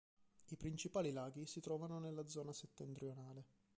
[0.49, 3.45] I principali laghi si trovano nella zona settentrionale.